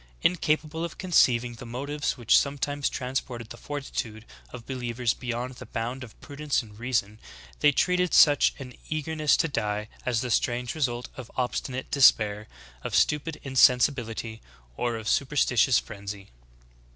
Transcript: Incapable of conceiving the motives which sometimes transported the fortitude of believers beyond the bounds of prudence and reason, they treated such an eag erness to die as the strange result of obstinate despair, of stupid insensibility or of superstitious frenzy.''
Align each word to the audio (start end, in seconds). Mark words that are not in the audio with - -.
Incapable 0.23 0.83
of 0.83 0.97
conceiving 0.97 1.53
the 1.53 1.63
motives 1.67 2.17
which 2.17 2.35
sometimes 2.35 2.89
transported 2.89 3.51
the 3.51 3.55
fortitude 3.57 4.25
of 4.49 4.65
believers 4.65 5.13
beyond 5.13 5.53
the 5.57 5.67
bounds 5.67 6.03
of 6.03 6.19
prudence 6.21 6.63
and 6.63 6.79
reason, 6.79 7.19
they 7.59 7.71
treated 7.71 8.11
such 8.11 8.55
an 8.57 8.73
eag 8.89 9.05
erness 9.05 9.37
to 9.37 9.47
die 9.47 9.89
as 10.03 10.21
the 10.21 10.31
strange 10.31 10.73
result 10.73 11.09
of 11.17 11.29
obstinate 11.35 11.91
despair, 11.91 12.47
of 12.83 12.95
stupid 12.95 13.39
insensibility 13.43 14.41
or 14.75 14.95
of 14.95 15.07
superstitious 15.07 15.77
frenzy.'' 15.77 16.31